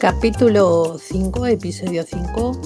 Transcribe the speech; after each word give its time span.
Capítulo 0.00 0.96
5, 0.98 1.46
episodio 1.48 2.04
5. 2.04 2.58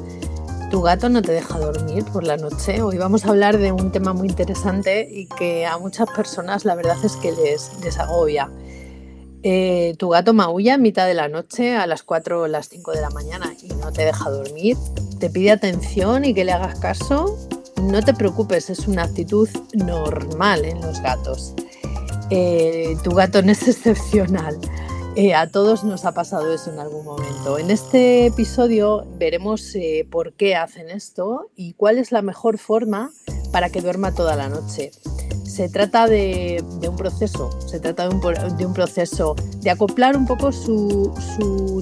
Tu 0.70 0.80
gato 0.80 1.08
no 1.08 1.20
te 1.20 1.32
deja 1.32 1.58
dormir 1.58 2.04
por 2.04 2.22
la 2.22 2.36
noche. 2.36 2.80
Hoy 2.80 2.96
vamos 2.96 3.24
a 3.24 3.30
hablar 3.30 3.58
de 3.58 3.72
un 3.72 3.90
tema 3.90 4.12
muy 4.12 4.28
interesante 4.28 5.08
y 5.10 5.26
que 5.26 5.66
a 5.66 5.76
muchas 5.78 6.06
personas 6.14 6.64
la 6.64 6.76
verdad 6.76 6.96
es 7.02 7.16
que 7.16 7.32
les, 7.32 7.72
les 7.82 7.98
agobia. 7.98 8.48
Eh, 9.42 9.96
tu 9.98 10.10
gato 10.10 10.32
maulla 10.32 10.74
a 10.74 10.78
mitad 10.78 11.08
de 11.08 11.14
la 11.14 11.26
noche, 11.26 11.74
a 11.74 11.88
las 11.88 12.04
4 12.04 12.42
o 12.42 12.46
las 12.46 12.68
5 12.68 12.92
de 12.92 13.00
la 13.00 13.10
mañana 13.10 13.52
y 13.60 13.66
no 13.66 13.90
te 13.90 14.04
deja 14.04 14.30
dormir. 14.30 14.76
Te 15.18 15.28
pide 15.28 15.50
atención 15.50 16.24
y 16.24 16.34
que 16.34 16.44
le 16.44 16.52
hagas 16.52 16.78
caso. 16.78 17.36
No 17.82 18.00
te 18.00 18.14
preocupes, 18.14 18.70
es 18.70 18.86
una 18.86 19.02
actitud 19.02 19.48
normal 19.72 20.64
en 20.64 20.80
los 20.80 21.00
gatos. 21.00 21.52
Eh, 22.30 22.96
tu 23.02 23.10
gato 23.10 23.42
no 23.42 23.50
es 23.50 23.66
excepcional. 23.68 24.56
Eh, 25.16 25.32
a 25.32 25.48
todos 25.48 25.84
nos 25.84 26.04
ha 26.06 26.12
pasado 26.12 26.52
eso 26.52 26.72
en 26.72 26.80
algún 26.80 27.04
momento. 27.04 27.56
En 27.58 27.70
este 27.70 28.26
episodio 28.26 29.06
veremos 29.16 29.72
eh, 29.76 30.04
por 30.10 30.32
qué 30.32 30.56
hacen 30.56 30.90
esto 30.90 31.50
y 31.54 31.74
cuál 31.74 31.98
es 31.98 32.10
la 32.10 32.20
mejor 32.20 32.58
forma 32.58 33.12
para 33.52 33.70
que 33.70 33.80
duerma 33.80 34.12
toda 34.12 34.34
la 34.34 34.48
noche. 34.48 34.90
Se 35.44 35.68
trata 35.68 36.08
de, 36.08 36.64
un 36.88 36.96
proceso, 36.96 37.48
se 37.60 37.78
trata 37.78 38.08
de 38.08 38.66
un, 38.66 38.74
proceso 38.74 39.36
de 39.60 39.70
acoplar 39.70 40.16
un 40.16 40.26
poco 40.26 40.50
su, 40.50 41.12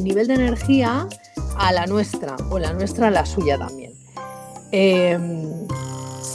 nivel 0.05 0.27
de 0.27 0.35
energía 0.35 1.09
a 1.57 1.73
la 1.73 1.87
nuestra 1.87 2.37
o 2.51 2.59
la 2.59 2.75
nuestra 2.75 3.09
a 3.09 3.11
la 3.11 3.25
suya 3.25 3.57
también. 3.57 3.95
Em, 4.73 5.67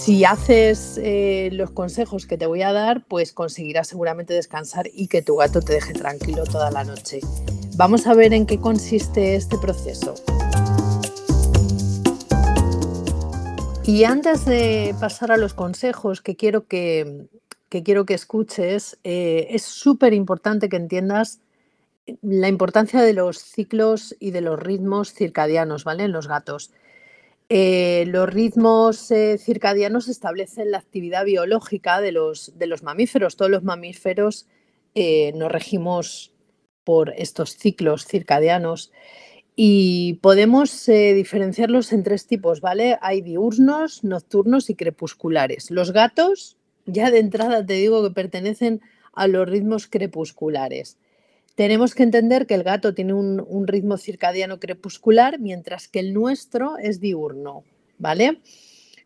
si 0.08 0.24
haces 0.24 0.98
eh, 1.04 1.50
los 1.52 1.72
consejos 1.72 2.26
que 2.26 2.38
te 2.38 2.46
voy 2.46 2.62
a 2.62 2.72
dar, 2.72 3.04
pues 3.10 3.34
conseguirás 3.34 3.90
seguramente 3.90 4.34
descansar 4.34 4.90
y 4.94 5.10
que 5.10 5.22
tu 5.22 5.36
gato 5.36 5.60
te 5.60 5.74
deje 5.74 5.92
tranquilo 5.92 6.46
toda 6.46 6.72
la 6.72 6.86
noche. 6.86 7.20
Vamos 7.76 8.08
a 8.08 8.14
ver 8.14 8.32
en 8.32 8.46
qué 8.46 8.58
consiste 8.58 9.36
este 9.36 9.58
proceso. 9.58 10.16
Y 13.84 14.06
antes 14.06 14.46
de 14.46 14.96
pasar 14.98 15.34
a 15.34 15.36
los 15.36 15.54
consejos 15.54 16.22
que 16.22 16.38
quiero 16.38 16.68
que, 16.68 17.28
quiero 17.68 18.06
que 18.06 18.14
escuches, 18.14 18.98
eh, 19.04 19.48
es 19.50 19.64
súper 19.64 20.14
importante 20.14 20.70
que 20.70 20.78
entiendas 20.78 21.42
la 22.22 22.48
importancia 22.48 23.02
de 23.02 23.12
los 23.12 23.40
ciclos 23.40 24.16
y 24.22 24.32
de 24.32 24.40
los 24.40 24.58
ritmos 24.58 25.14
circadianos, 25.14 25.84
¿vale? 25.84 26.06
En 26.06 26.14
los 26.14 26.30
gatos. 26.30 26.72
Eh, 27.50 28.04
los 28.08 28.30
ritmos 28.30 29.10
eh, 29.10 29.38
circadianos 29.38 30.10
establecen 30.10 30.72
la 30.72 30.80
actividad 30.80 31.24
biológica 31.24 32.02
de 32.02 32.12
los, 32.12 32.58
de 32.58 32.68
los 32.68 32.84
mamíferos. 32.84 33.38
Todos 33.38 33.52
los 33.52 33.64
mamíferos 33.64 34.48
eh, 34.96 35.32
nos 35.34 35.52
regimos 35.52 36.34
por 36.84 37.14
estos 37.18 37.56
ciclos 37.56 38.06
circadianos 38.06 38.92
y 39.56 40.20
podemos 40.22 40.86
diferenciarlos 40.86 41.92
en 41.92 42.04
tres 42.04 42.28
tipos, 42.28 42.62
¿vale? 42.62 42.98
Hay 43.02 43.22
diurnos, 43.22 44.04
nocturnos 44.04 44.70
y 44.70 44.76
crepusculares. 44.76 45.72
Los 45.72 45.92
gatos, 45.92 46.58
ya 46.86 47.10
de 47.10 47.20
entrada 47.20 47.66
te 47.66 47.74
digo 47.74 48.04
que 48.04 48.14
pertenecen 48.14 48.82
a 49.14 49.28
los 49.28 49.50
ritmos 49.50 49.88
crepusculares. 49.88 50.98
Tenemos 51.58 51.96
que 51.96 52.04
entender 52.04 52.46
que 52.46 52.54
el 52.54 52.62
gato 52.62 52.94
tiene 52.94 53.14
un, 53.14 53.66
ritmo 53.66 53.98
circadiano 53.98 54.60
crepuscular, 54.60 55.40
mientras 55.40 55.88
que 55.88 55.98
el 55.98 56.14
nuestro 56.14 56.78
es 56.78 57.00
diurno, 57.00 57.64
¿vale? 57.98 58.42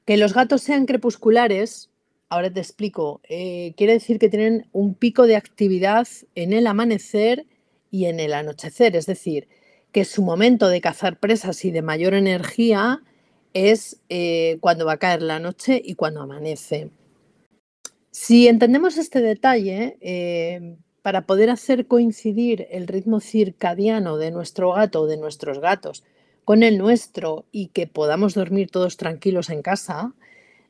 Que 0.04 0.18
los 0.18 0.34
gatos 0.34 0.62
sean 0.62 0.86
crepusculares, 0.86 1.92
ahora 2.28 2.52
te 2.52 2.60
explico, 2.60 3.22
eh, 3.30 3.74
quiere 3.78 3.94
decir 3.94 4.20
que 4.20 4.28
tienen 4.28 4.68
un 4.74 4.96
pico 4.96 5.28
de 5.28 5.38
actividad 5.38 6.06
en 6.36 6.52
el 6.52 6.68
amanecer 6.68 7.46
y 7.90 8.08
en 8.08 8.20
el 8.20 8.34
anochecer, 8.34 8.98
es 8.98 9.06
decir, 9.06 9.48
que 9.94 10.04
su 10.04 10.22
momento 10.22 10.68
de 10.68 10.82
cazar 10.82 11.22
presas 11.22 11.64
y 11.64 11.72
de 11.72 11.82
mayor 11.82 12.14
energía 12.14 13.02
es 13.54 14.02
eh, 14.10 14.58
cuando 14.60 14.86
va 14.86 14.94
a 14.94 15.00
caer 15.00 15.22
la 15.22 15.40
noche 15.40 15.82
y 15.82 15.96
cuando 15.96 16.20
amanece. 16.20 16.90
Si 18.12 18.50
entendemos 18.50 18.98
este 18.98 19.22
detalle, 19.22 19.98
eh, 20.02 20.76
para 21.02 21.26
poder 21.26 21.50
hacer 21.50 21.88
coincidir 21.88 22.68
el 22.72 22.88
ritmo 22.88 23.20
circadiano 23.20 24.18
de 24.18 24.32
nuestro 24.32 24.74
gato 24.74 25.02
o 25.02 25.08
de 25.08 25.18
nuestros 25.18 25.60
gatos 25.60 26.04
con 26.46 26.64
el 26.64 26.78
nuestro 26.78 27.46
y 27.52 27.68
que 27.68 27.88
podamos 27.88 28.34
dormir 28.34 28.70
todos 28.70 28.98
tranquilos 28.98 29.50
en 29.50 29.62
casa, 29.62 30.14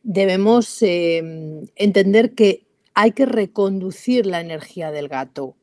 debemos 0.03 0.81
em, 0.81 1.68
entender 1.75 2.34
que 2.34 2.66
hay 2.94 3.12
que 3.12 3.25
reconducir 3.25 4.25
la 4.25 4.42
energía 4.42 4.92
del 4.92 5.08
gato. 5.08 5.56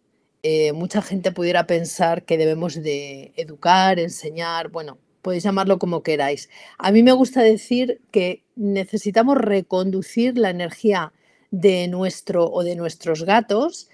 Eh, 0.43 0.73
mucha 0.73 1.03
gente 1.03 1.33
pudiera 1.33 1.67
pensar 1.67 2.25
que 2.25 2.39
debemos 2.39 2.75
de 2.75 3.33
educar, 3.37 3.99
enseñar, 3.99 4.69
bueno, 4.71 4.99
podéis 5.23 5.43
llamarlo 5.43 5.79
como 5.79 6.03
queráis. 6.03 6.49
A 6.79 6.91
mí 6.91 7.03
me 7.03 7.13
gusta 7.13 7.43
decir 7.43 8.01
que 8.11 8.45
necesitamos 8.57 9.37
reconducir 9.37 10.39
la 10.39 10.51
energía 10.51 11.13
de 11.51 11.89
nuestro 11.89 12.51
o 12.51 12.63
de 12.63 12.77
nuestros 12.77 13.25
gatos 13.25 13.89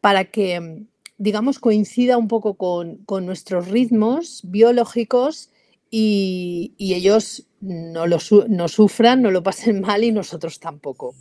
para 0.00 0.26
que, 0.26 0.86
digamos, 1.18 1.58
coincida 1.58 2.16
un 2.16 2.28
poco 2.28 2.54
con, 2.56 3.04
nuestros 3.26 3.68
ritmos 3.68 4.42
biológicos 4.44 5.50
y, 5.90 6.74
ellos 6.78 7.46
no, 7.60 8.06
lo, 8.06 8.18
no 8.48 8.68
sufran, 8.68 9.22
no 9.22 9.30
lo 9.30 9.42
pasen 9.42 9.80
mal 9.80 10.04
y 10.04 10.12
nosotros 10.12 10.60
tampoco. 10.60 11.14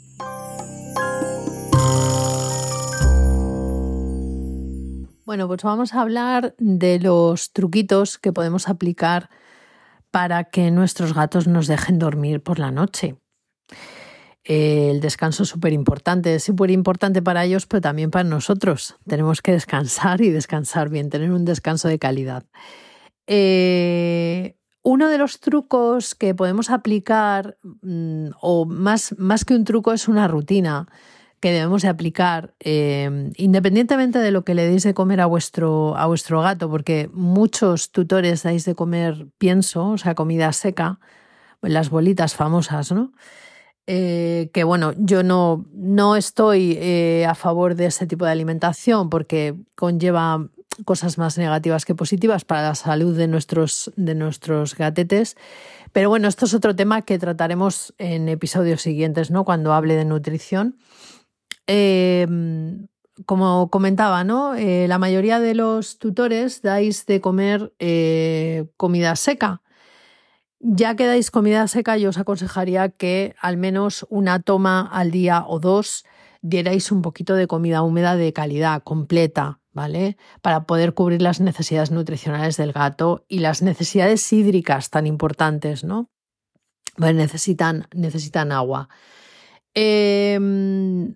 Bueno, 5.26 5.48
pues 5.48 5.64
vamos 5.64 5.94
a 5.94 6.02
hablar 6.02 6.56
de 6.60 7.00
los 7.00 7.52
truquitos 7.52 8.20
que 8.20 8.32
podemos 8.32 8.70
aplicar 8.70 9.30
para 10.12 10.46
que 10.46 10.70
nuestros 10.70 11.14
gatos 11.14 11.48
nos 11.48 11.68
dejen 11.68 11.98
dormir 11.98 12.44
por 12.44 12.60
la 12.60 12.72
noche. 12.72 13.18
El 14.46 15.02
descanso 15.02 15.42
es 15.42 15.50
súper 15.50 15.74
importante, 15.74 16.36
es 16.36 16.44
súper 16.44 16.70
importante 16.70 17.24
para 17.24 17.44
ellos, 17.44 17.66
pero 17.66 17.82
también 17.82 18.12
para 18.12 18.30
nosotros. 18.30 18.96
Tenemos 19.08 19.42
que 19.42 19.52
descansar 19.52 20.22
y 20.22 20.30
descansar 20.30 20.90
bien, 20.90 21.10
tener 21.10 21.32
un 21.32 21.46
descanso 21.46 21.88
de 21.88 21.98
calidad. 21.98 22.46
Eh, 23.26 24.56
uno 24.84 25.10
de 25.10 25.18
los 25.18 25.40
trucos 25.40 26.14
que 26.14 26.36
podemos 26.36 26.70
aplicar, 26.70 27.58
mm, 27.82 28.28
o 28.40 28.66
más, 28.66 29.16
más, 29.18 29.46
que 29.46 29.56
un 29.56 29.64
truco, 29.64 29.94
es 29.94 30.08
una 30.08 30.28
rutina 30.28 30.88
que 31.40 31.52
debemos 31.52 31.82
de 31.82 31.88
aplicar, 31.88 32.54
eh, 32.60 33.32
independientemente 33.38 34.20
de 34.20 34.30
lo 34.30 34.46
que 34.46 34.54
le 34.54 34.68
deis 34.68 34.84
de 34.84 34.94
comer 34.94 35.22
a 35.22 35.26
vuestro, 35.26 35.98
a 35.98 36.06
vuestro 36.06 36.42
gato, 36.42 36.70
porque 36.70 37.10
muchos 37.14 37.92
tutores 37.92 38.44
dais 38.44 38.64
de 38.64 38.76
comer 38.76 39.28
pienso, 39.40 39.90
o 39.90 39.98
sea, 39.98 40.14
comida 40.14 40.54
seca, 40.54 41.00
las 41.64 41.90
bolitas 41.90 42.36
famosas, 42.36 42.92
¿no? 42.92 43.12
Eh, 43.88 44.50
que 44.52 44.64
bueno, 44.64 44.94
yo 44.98 45.22
no, 45.22 45.66
no 45.72 46.16
estoy 46.16 46.76
eh, 46.80 47.26
a 47.28 47.36
favor 47.36 47.76
de 47.76 47.86
ese 47.86 48.08
tipo 48.08 48.26
de 48.26 48.32
alimentación 48.32 49.10
porque 49.12 49.56
conlleva 49.76 50.48
cosas 50.86 51.20
más 51.20 51.38
negativas 51.38 51.86
que 51.86 51.94
positivas 51.94 52.46
para 52.46 52.64
la 52.64 52.76
salud 52.76 53.16
de 53.16 53.28
nuestros, 53.28 53.92
de 53.96 54.16
nuestros 54.16 54.76
gatetes. 54.76 55.38
Pero 55.94 56.10
bueno, 56.10 56.28
esto 56.28 56.46
es 56.46 56.54
otro 56.54 56.76
tema 56.76 57.04
que 57.04 57.20
trataremos 57.20 57.94
en 57.98 58.28
episodios 58.28 58.82
siguientes, 58.82 59.30
¿no? 59.30 59.46
Cuando 59.46 59.74
hable 59.74 59.96
de 59.96 60.06
nutrición. 60.06 60.78
Em, 61.68 62.88
como 63.26 63.70
comentaba, 63.70 64.24
¿no? 64.24 64.56
Eh, 64.56 64.88
la 64.90 64.98
mayoría 64.98 65.40
de 65.40 65.56
los 65.56 66.00
tutores 66.00 66.62
dais 66.62 67.06
de 67.06 67.22
comer 67.22 67.72
comida 68.76 69.16
seca. 69.16 69.62
Ya 70.68 70.96
que 70.96 71.06
dais 71.06 71.30
comida 71.30 71.68
seca, 71.68 71.96
yo 71.96 72.10
os 72.10 72.18
aconsejaría 72.18 72.90
que 72.90 73.36
al 73.40 73.56
menos 73.56 74.08
una 74.10 74.42
toma 74.42 74.82
al 74.82 75.12
día 75.12 75.46
o 75.46 75.60
dos 75.60 76.06
dierais 76.42 76.92
un 76.92 77.04
poquito 77.04 77.36
de 77.36 77.46
comida 77.46 77.84
húmeda 77.84 78.16
de 78.16 78.34
calidad, 78.34 78.82
completa, 78.82 79.60
¿vale? 79.74 80.18
Para 80.42 80.66
poder 80.66 80.96
cubrir 80.96 81.22
las 81.22 81.40
necesidades 81.40 81.92
nutricionales 81.92 82.58
del 82.58 82.72
gato 82.72 83.26
y 83.28 83.40
las 83.46 83.62
necesidades 83.62 84.34
hídricas 84.34 84.90
tan 84.90 85.06
importantes, 85.06 85.84
¿no? 85.84 86.10
necesitan, 86.98 87.88
necesitan 87.94 88.52
agua. 88.52 88.90
Em, 89.76 91.16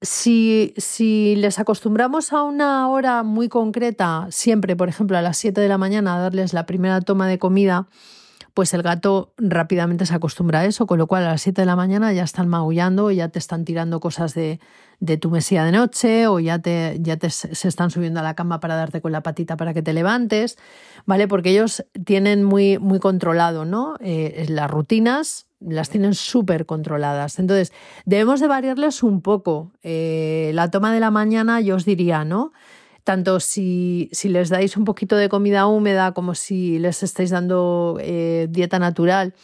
si, 0.00 0.72
si, 0.76 1.34
les 1.34 1.58
acostumbramos 1.58 2.32
a 2.32 2.44
una 2.44 2.88
hora 2.90 3.24
muy 3.24 3.48
concreta, 3.48 4.28
siempre, 4.30 4.76
por 4.76 4.88
ejemplo, 4.88 5.18
a 5.18 5.22
las 5.22 5.36
7 5.38 5.60
de 5.60 5.68
la 5.68 5.78
mañana, 5.78 6.14
a 6.14 6.20
darles 6.20 6.52
la 6.52 6.64
primera 6.66 7.00
toma 7.00 7.26
de 7.26 7.40
comida, 7.40 7.88
pues 8.54 8.72
el 8.72 8.82
gato 8.82 9.34
rápidamente 9.36 10.06
se 10.06 10.14
acostumbra 10.14 10.60
a 10.60 10.64
eso, 10.64 10.86
con 10.86 10.98
lo 10.98 11.08
cual 11.08 11.24
a 11.24 11.30
las 11.30 11.42
7 11.42 11.62
de 11.62 11.66
la 11.66 11.74
mañana 11.74 12.12
ya 12.12 12.22
están 12.22 12.48
maullando, 12.48 13.10
ya 13.10 13.28
te 13.28 13.40
están 13.40 13.64
tirando 13.64 13.98
cosas 13.98 14.32
de, 14.32 14.60
de 15.00 15.16
tu 15.16 15.28
mesía 15.30 15.64
de 15.64 15.72
noche 15.72 16.28
o 16.28 16.38
ya, 16.38 16.60
te, 16.60 16.98
ya 17.00 17.16
te, 17.16 17.30
se 17.30 17.68
están 17.68 17.90
subiendo 17.90 18.20
a 18.20 18.22
la 18.22 18.34
cama 18.34 18.60
para 18.60 18.76
darte 18.76 19.00
con 19.00 19.10
la 19.10 19.22
patita 19.22 19.56
para 19.56 19.74
que 19.74 19.82
te 19.82 19.92
levantes, 19.92 20.56
¿vale? 21.04 21.26
Porque 21.26 21.50
ellos 21.50 21.84
tienen 22.04 22.44
muy, 22.44 22.78
muy 22.78 23.00
controlado, 23.00 23.64
¿no? 23.64 23.96
Eh, 24.00 24.46
las 24.48 24.70
rutinas 24.70 25.46
las 25.60 25.88
tienen 25.90 26.14
súper 26.14 26.66
controladas. 26.66 27.38
Entonces, 27.38 27.72
debemos 28.04 28.40
de 28.40 28.46
variarles 28.46 29.02
un 29.02 29.20
poco. 29.20 29.72
Eh, 29.82 30.52
la 30.54 30.70
toma 30.70 30.92
de 30.92 31.00
la 31.00 31.10
mañana, 31.10 31.60
yo 31.60 31.76
os 31.76 31.84
diría, 31.84 32.24
¿no? 32.24 32.52
Tanto 33.04 33.38
si, 33.38 34.08
si, 34.12 34.28
les 34.28 34.48
dais 34.48 34.76
un 34.76 34.84
poquito 34.84 35.16
de 35.16 35.28
comida 35.28 35.66
húmeda 35.66 36.12
como 36.12 36.34
si 36.34 36.78
les 36.78 37.02
estáis 37.02 37.30
dando 37.30 37.98
eh, 38.00 38.48
dieta 38.50 38.78
natural 38.78 39.34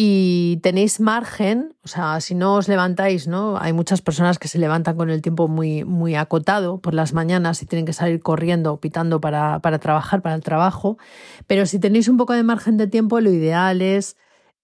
y 0.00 0.60
tenéis 0.62 1.00
margen, 1.00 1.74
o 1.82 1.88
sea, 1.88 2.20
si 2.20 2.36
no 2.36 2.54
os 2.54 2.68
levantáis, 2.68 3.26
¿no? 3.26 3.58
Hay 3.58 3.72
muchas 3.72 4.00
personas 4.00 4.38
que 4.38 4.46
se 4.46 4.58
levantan 4.58 4.96
con 4.96 5.10
el 5.10 5.22
tiempo 5.22 5.48
muy, 5.48 5.82
muy 5.82 6.14
acotado 6.14 6.80
por 6.80 6.94
las 6.94 7.12
mañanas 7.12 7.62
y 7.62 7.66
tienen 7.66 7.84
que 7.84 7.92
salir 7.92 8.20
corriendo, 8.20 8.78
pitando 8.78 9.20
para, 9.20 9.58
para 9.58 9.80
trabajar, 9.80 10.22
para 10.22 10.36
el 10.36 10.42
trabajo, 10.42 10.98
pero 11.48 11.66
si 11.66 11.80
tenéis 11.80 12.06
un 12.06 12.16
poco 12.16 12.32
de 12.32 12.44
margen 12.44 12.76
de 12.76 12.86
tiempo, 12.86 13.20
lo 13.20 13.30
ideal 13.32 13.82
es 13.82 14.16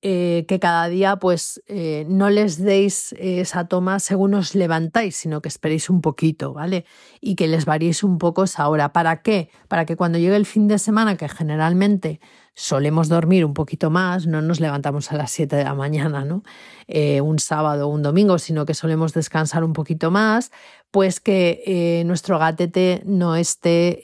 eh, 0.07 0.45
que 0.47 0.61
cada 0.61 0.87
día 0.89 1.17
pues 1.17 1.63
eh, 1.67 2.05
no 2.11 2.29
les 2.29 2.63
deis 2.63 3.15
esa 3.19 3.69
toma 3.69 4.01
según 4.01 4.35
os 4.35 4.55
levantáis, 4.55 5.17
sino 5.17 5.41
que 5.41 5.49
esperéis 5.49 5.89
un 5.89 6.03
poquito, 6.03 6.53
¿vale? 6.53 6.85
Y 7.23 7.37
que 7.37 7.49
les 7.49 7.65
variéis 7.65 8.05
un 8.05 8.19
poco 8.19 8.45
esa 8.45 8.69
hora. 8.69 8.93
¿Para 8.93 9.23
qué? 9.23 9.49
Para 9.67 9.87
que 9.87 9.97
cuando 9.97 10.19
llegue 10.19 10.37
el 10.37 10.45
fin 10.45 10.69
de 10.69 10.79
semana, 10.79 11.17
que 11.17 11.27
generalmente 11.27 12.21
solemos 12.55 13.09
dormir 13.09 13.47
un 13.47 13.55
poquito 13.55 13.89
más, 13.89 14.27
no 14.27 14.43
nos 14.43 14.61
levantamos 14.61 15.11
a 15.11 15.17
las 15.17 15.31
7 15.31 15.57
de 15.57 15.65
la 15.65 15.75
mañana, 15.75 16.27
¿no? 16.27 16.43
Eh, 16.87 17.23
un 17.23 17.39
sábado 17.39 17.89
o 17.89 17.91
un 17.91 18.03
domingo, 18.03 18.37
sino 18.37 18.67
que 18.67 18.75
solemos 18.75 19.15
descansar 19.15 19.65
un 19.65 19.73
poquito 19.73 20.11
más, 20.11 20.53
pues 20.91 21.19
que 21.19 22.03
nuestro 22.05 22.39
gatete 22.39 23.01
no 23.07 23.37
esté 23.37 24.03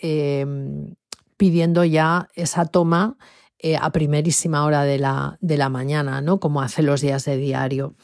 pidiendo 1.37 1.85
ya 1.85 2.29
esa 2.35 2.65
toma 2.65 3.19
eh, 3.63 3.77
a 3.77 3.91
primerísima 3.91 4.65
hora 4.65 4.85
de 4.85 4.99
la, 4.99 5.39
de 5.41 5.57
la, 5.57 5.69
mañana, 5.69 6.21
¿no? 6.21 6.41
Como 6.41 6.63
hace 6.63 6.83
los 6.83 7.01
días 7.01 7.25
de 7.25 7.37
diario. 7.37 7.95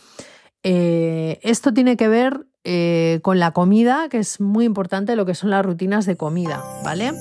Eh, 0.62 1.38
esto 1.42 1.72
tiene 1.72 1.96
que 1.96 2.08
ver 2.08 2.46
eh, 2.64 3.20
con 3.22 3.38
la 3.38 3.52
comida, 3.52 4.08
que 4.10 4.18
es 4.18 4.40
muy 4.40 4.64
importante 4.64 5.16
lo 5.16 5.24
que 5.24 5.34
son 5.34 5.50
las 5.50 5.64
rutinas 5.64 6.04
de 6.06 6.16
comida, 6.16 6.62
¿vale? 6.84 7.12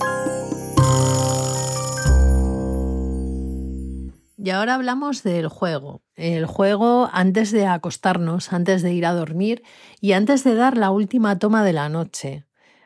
Y 4.46 4.50
ahora 4.52 4.76
hablamos 4.76 5.24
del 5.24 5.48
juego. 5.48 6.04
El 6.16 6.46
juego 6.46 7.10
antes 7.12 7.52
de 7.52 7.66
acostarnos, 7.66 8.54
antes 8.54 8.82
de 8.84 8.94
ir 8.94 9.06
a 9.06 9.14
dormir 9.14 9.64
y 10.02 10.12
antes 10.12 10.44
de 10.44 10.56
dar 10.56 10.78
la 10.78 10.92
última 10.92 11.40
toma 11.40 11.64
de 11.64 11.74
la 11.74 11.90
noche. 11.90 12.46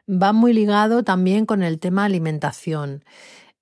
Va 0.09 0.31
muy 0.31 0.53
ligado 0.53 1.03
también 1.03 1.45
con 1.45 1.61
el 1.61 1.79
tema 1.79 2.05
alimentación. 2.05 3.03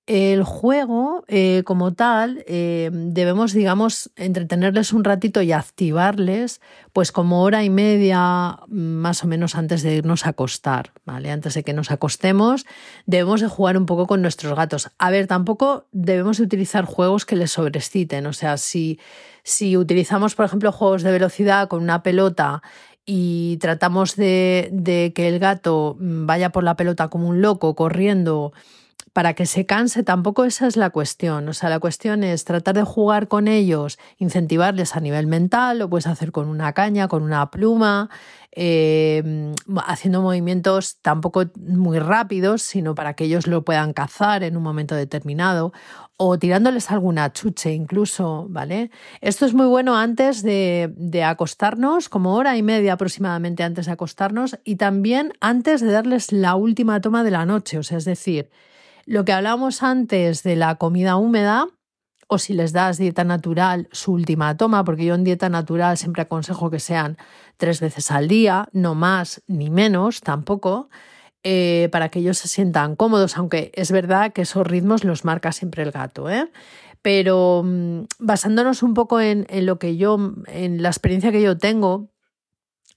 El 0.08 0.42
juego, 0.42 1.22
eh, 1.28 1.62
como 1.66 1.92
tal, 1.92 2.42
eh, 2.46 2.88
debemos, 2.90 3.52
digamos, 3.52 4.10
entretenerles 4.16 4.94
un 4.94 5.04
ratito 5.04 5.42
y 5.42 5.52
activarles, 5.52 6.62
pues 6.94 7.12
como 7.12 7.42
hora 7.42 7.62
y 7.62 7.68
media 7.68 8.58
más 8.68 9.22
o 9.22 9.26
menos 9.26 9.54
antes 9.54 9.82
de 9.82 9.96
irnos 9.96 10.24
a 10.24 10.30
acostar, 10.30 10.92
¿vale? 11.04 11.30
Antes 11.30 11.52
de 11.52 11.62
que 11.62 11.74
nos 11.74 11.90
acostemos, 11.90 12.64
debemos 13.04 13.42
de 13.42 13.48
jugar 13.48 13.76
un 13.76 13.84
poco 13.84 14.06
con 14.06 14.22
nuestros 14.22 14.56
gatos. 14.56 14.90
A 14.96 15.10
ver, 15.10 15.26
tampoco 15.26 15.84
debemos 15.92 16.38
de 16.38 16.44
utilizar 16.44 16.86
juegos 16.86 17.26
que 17.26 17.36
les 17.36 17.52
sobreciten, 17.52 18.24
o 18.24 18.32
sea, 18.32 18.56
si, 18.56 18.98
si 19.42 19.76
utilizamos, 19.76 20.34
por 20.34 20.46
ejemplo, 20.46 20.72
juegos 20.72 21.02
de 21.02 21.12
velocidad 21.12 21.68
con 21.68 21.82
una 21.82 22.02
pelota 22.02 22.62
y 23.04 23.58
tratamos 23.58 24.16
de, 24.16 24.70
de 24.72 25.12
que 25.14 25.28
el 25.28 25.38
gato 25.38 25.98
vaya 26.00 26.48
por 26.48 26.64
la 26.64 26.76
pelota 26.76 27.08
como 27.08 27.28
un 27.28 27.42
loco, 27.42 27.74
corriendo, 27.74 28.54
para 29.18 29.34
que 29.34 29.46
se 29.46 29.66
canse, 29.66 30.04
tampoco 30.04 30.44
esa 30.44 30.68
es 30.68 30.76
la 30.76 30.90
cuestión. 30.90 31.48
O 31.48 31.52
sea, 31.52 31.68
la 31.68 31.80
cuestión 31.80 32.22
es 32.22 32.44
tratar 32.44 32.76
de 32.76 32.84
jugar 32.84 33.26
con 33.26 33.48
ellos, 33.48 33.98
incentivarles 34.18 34.94
a 34.94 35.00
nivel 35.00 35.26
mental, 35.26 35.80
lo 35.80 35.90
puedes 35.90 36.06
hacer 36.06 36.30
con 36.30 36.46
una 36.46 36.72
caña, 36.72 37.08
con 37.08 37.24
una 37.24 37.50
pluma, 37.50 38.10
eh, 38.52 39.52
haciendo 39.88 40.22
movimientos 40.22 41.00
tampoco 41.02 41.46
muy 41.56 41.98
rápidos, 41.98 42.62
sino 42.62 42.94
para 42.94 43.14
que 43.14 43.24
ellos 43.24 43.48
lo 43.48 43.64
puedan 43.64 43.92
cazar 43.92 44.44
en 44.44 44.56
un 44.56 44.62
momento 44.62 44.94
determinado, 44.94 45.72
o 46.16 46.38
tirándoles 46.38 46.88
alguna 46.92 47.32
chuche 47.32 47.72
incluso, 47.72 48.46
¿vale? 48.48 48.92
Esto 49.20 49.46
es 49.46 49.52
muy 49.52 49.66
bueno 49.66 49.96
antes 49.96 50.44
de, 50.44 50.94
de 50.96 51.24
acostarnos, 51.24 52.08
como 52.08 52.36
hora 52.36 52.56
y 52.56 52.62
media 52.62 52.92
aproximadamente 52.92 53.64
antes 53.64 53.86
de 53.86 53.92
acostarnos, 53.92 54.60
y 54.62 54.76
también 54.76 55.32
antes 55.40 55.80
de 55.80 55.90
darles 55.90 56.30
la 56.30 56.54
última 56.54 57.00
toma 57.00 57.24
de 57.24 57.32
la 57.32 57.44
noche, 57.46 57.78
o 57.78 57.82
sea, 57.82 57.98
es 57.98 58.04
decir, 58.04 58.48
lo 59.08 59.24
que 59.24 59.32
hablábamos 59.32 59.82
antes 59.82 60.42
de 60.42 60.54
la 60.54 60.74
comida 60.74 61.16
húmeda, 61.16 61.66
o 62.26 62.36
si 62.36 62.52
les 62.52 62.74
das 62.74 62.98
dieta 62.98 63.24
natural, 63.24 63.88
su 63.90 64.12
última 64.12 64.54
toma, 64.58 64.84
porque 64.84 65.06
yo 65.06 65.14
en 65.14 65.24
dieta 65.24 65.48
natural 65.48 65.96
siempre 65.96 66.22
aconsejo 66.22 66.68
que 66.68 66.78
sean 66.78 67.16
tres 67.56 67.80
veces 67.80 68.10
al 68.10 68.28
día, 68.28 68.68
no 68.72 68.94
más 68.94 69.42
ni 69.46 69.70
menos 69.70 70.20
tampoco, 70.20 70.90
eh, 71.42 71.88
para 71.90 72.10
que 72.10 72.18
ellos 72.18 72.36
se 72.36 72.48
sientan 72.48 72.96
cómodos, 72.96 73.38
aunque 73.38 73.72
es 73.74 73.90
verdad 73.92 74.34
que 74.34 74.42
esos 74.42 74.66
ritmos 74.66 75.04
los 75.04 75.24
marca 75.24 75.52
siempre 75.52 75.82
el 75.84 75.90
gato, 75.90 76.28
¿eh? 76.28 76.50
Pero 77.00 77.62
mm, 77.64 78.02
basándonos 78.18 78.82
un 78.82 78.92
poco 78.92 79.20
en, 79.20 79.46
en 79.48 79.64
lo 79.64 79.78
que 79.78 79.96
yo, 79.96 80.18
en 80.48 80.82
la 80.82 80.90
experiencia 80.90 81.32
que 81.32 81.40
yo 81.40 81.56
tengo, 81.56 82.10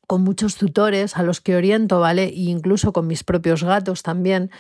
con 0.08 0.24
muchos 0.24 0.58
tutores 0.58 1.16
a 1.16 1.24
los 1.24 1.40
que 1.40 1.56
oriento, 1.56 2.02
¿vale? 2.02 2.26
E 2.26 2.50
incluso 2.50 2.92
con 2.92 3.08
mis 3.08 3.24
propios 3.24 3.64
gatos 3.64 4.04
también, 4.04 4.52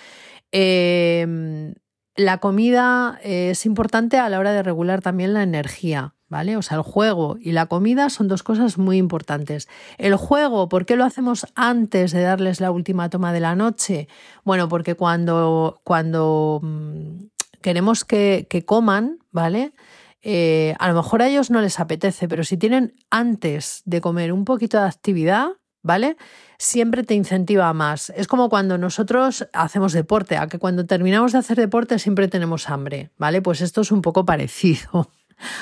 Em, 0.52 1.74
la 2.16 2.40
comida 2.40 3.20
es 3.24 3.66
importante 3.66 4.18
a 4.18 4.30
la 4.30 4.40
hora 4.40 4.52
de 4.52 4.64
regular 4.64 5.02
también 5.02 5.34
la 5.34 5.44
energía, 5.44 6.16
¿vale? 6.28 6.58
O 6.58 6.62
sea, 6.62 6.78
el 6.78 6.84
juego 6.84 7.38
y 7.40 7.54
la 7.54 7.68
comida 7.68 8.10
son 8.10 8.28
dos 8.28 8.44
cosas 8.44 8.78
muy 8.78 8.98
importantes. 8.98 9.70
El 9.98 10.16
juego, 10.16 10.68
¿por 10.68 10.86
qué 10.86 10.98
lo 10.98 11.06
hacemos 11.06 11.48
antes 11.56 12.12
de 12.12 12.22
darles 12.22 12.60
la 12.60 12.72
última 12.72 13.10
toma 13.10 13.32
de 13.32 13.40
la 13.40 13.56
noche? 13.56 14.08
Bueno, 14.44 14.68
porque 14.68 14.96
cuando, 14.96 15.80
cuando 15.84 16.60
mm, 16.62 17.26
queremos 17.62 18.04
que, 18.04 18.64
coman, 18.66 19.20
¿vale? 19.32 19.74
Eh, 20.22 20.76
a 20.80 20.90
lo 20.90 20.96
mejor 20.96 21.22
a 21.22 21.30
ellos 21.30 21.50
no 21.50 21.62
les 21.62 21.80
apetece, 21.80 22.28
pero 22.28 22.44
si 22.44 22.58
tienen 22.58 22.94
antes 23.10 23.82
de 23.86 24.02
comer 24.02 24.34
un 24.34 24.46
poquito 24.46 24.80
de 24.80 24.86
actividad, 24.86 25.48
¿vale? 25.84 26.18
Siempre 26.58 27.04
te 27.04 27.14
incentiva 27.14 27.74
más. 27.74 28.12
Es 28.16 28.28
como 28.28 28.50
cuando 28.50 28.78
nosotros 28.78 29.48
hacemos 29.54 29.94
deporte, 29.94 30.38
a 30.38 30.48
que 30.48 30.60
cuando 30.60 30.86
terminamos 30.86 31.32
de 31.32 31.40
hacer 31.40 31.58
deporte 31.58 32.00
siempre 32.00 32.28
tenemos 32.28 32.70
hambre, 32.70 33.12
¿vale? 33.18 33.42
Pues 33.42 33.62
esto 33.62 33.82
es 33.82 33.92
un 33.92 34.02
poco 34.02 34.26
parecido, 34.26 35.10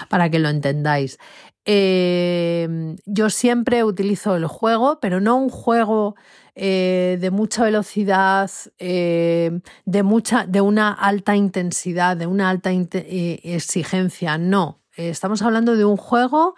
para 0.09 0.29
que 0.29 0.39
lo 0.39 0.49
entendáis. 0.49 1.17
Em, 1.65 2.95
yo 3.05 3.29
siempre 3.29 3.83
utilizo 3.83 4.35
el 4.35 4.47
juego, 4.47 4.99
pero 4.99 5.19
no 5.19 5.38
un 5.38 5.49
juego 5.49 6.15
eh, 6.55 7.17
de 7.21 7.31
mucha 7.31 7.63
velocidad, 7.63 8.49
eh, 8.79 9.59
de, 9.85 10.03
mucha, 10.03 10.45
de 10.45 10.61
una 10.61 10.91
alta 10.91 11.35
intensidad, 11.35 12.17
de 12.17 12.27
una 12.27 12.49
alta 12.49 12.71
eh, 12.71 13.39
exigencia, 13.43 14.38
no. 14.38 14.79
estamos 14.97 15.41
hablando 15.41 15.77
de 15.77 15.85
un 15.85 15.95
juego 15.95 16.55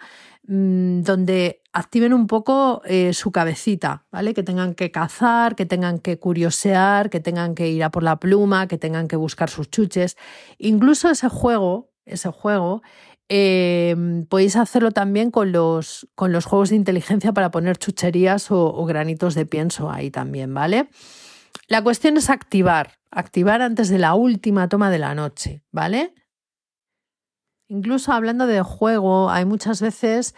Mm, 0.48 1.02
donde 1.02 1.61
activen 1.72 2.12
un 2.12 2.26
poco 2.26 2.82
eh, 2.84 3.14
su 3.14 3.32
cabecita, 3.32 4.04
¿vale? 4.10 4.34
Que 4.34 4.42
tengan 4.42 4.74
que 4.74 4.90
cazar, 4.90 5.56
que 5.56 5.66
tengan 5.66 5.98
que 5.98 6.18
curiosear, 6.18 7.08
que 7.08 7.20
tengan 7.20 7.54
que 7.54 7.68
ir 7.68 7.82
a 7.82 7.90
por 7.90 8.02
la 8.02 8.20
pluma, 8.20 8.68
que 8.68 8.78
tengan 8.78 9.08
que 9.08 9.16
buscar 9.16 9.48
sus 9.48 9.70
chuches. 9.70 10.16
Incluso 10.58 11.08
ese 11.08 11.28
juego, 11.28 11.90
ese 12.04 12.30
juego, 12.30 12.82
em, 13.28 14.26
podéis 14.26 14.56
hacerlo 14.56 14.90
también 14.90 15.30
con 15.30 15.52
los, 15.52 16.08
con 16.14 16.32
los 16.32 16.44
juegos 16.44 16.70
de 16.70 16.76
inteligencia 16.76 17.32
para 17.32 17.50
poner 17.50 17.78
chucherías 17.78 18.50
o, 18.50 18.66
o 18.66 18.84
granitos 18.84 19.34
de 19.34 19.46
pienso 19.46 19.90
ahí 19.90 20.10
también, 20.10 20.52
¿vale? 20.52 20.90
La 21.68 21.82
cuestión 21.82 22.18
es 22.18 22.28
activar, 22.28 22.98
activar 23.10 23.62
antes 23.62 23.88
de 23.88 23.98
la 23.98 24.14
última 24.14 24.68
toma 24.68 24.90
de 24.90 24.98
la 24.98 25.14
noche, 25.14 25.64
¿vale? 25.70 26.12
Incluso 27.68 28.12
hablando 28.12 28.46
de 28.46 28.60
juego, 28.60 29.30
hay 29.30 29.46
muchas 29.46 29.80
veces 29.80 30.34